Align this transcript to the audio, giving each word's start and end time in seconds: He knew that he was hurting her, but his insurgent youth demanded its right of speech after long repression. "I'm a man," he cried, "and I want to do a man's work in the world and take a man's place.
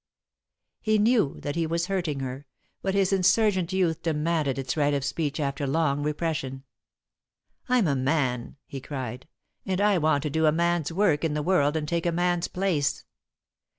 He 0.79 0.97
knew 0.97 1.39
that 1.41 1.55
he 1.55 1.67
was 1.67 1.85
hurting 1.85 2.21
her, 2.21 2.47
but 2.81 2.95
his 2.95 3.13
insurgent 3.13 3.71
youth 3.71 4.01
demanded 4.01 4.57
its 4.57 4.75
right 4.75 4.95
of 4.95 5.05
speech 5.05 5.39
after 5.39 5.67
long 5.67 6.01
repression. 6.01 6.63
"I'm 7.69 7.85
a 7.87 7.95
man," 7.95 8.55
he 8.65 8.81
cried, 8.81 9.27
"and 9.63 9.79
I 9.79 9.99
want 9.99 10.23
to 10.23 10.31
do 10.31 10.47
a 10.47 10.51
man's 10.51 10.91
work 10.91 11.23
in 11.23 11.35
the 11.35 11.43
world 11.43 11.75
and 11.77 11.87
take 11.87 12.07
a 12.07 12.11
man's 12.11 12.47
place. 12.47 13.05